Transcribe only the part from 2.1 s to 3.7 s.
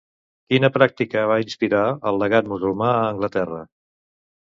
el llegat musulmà a Anglaterra?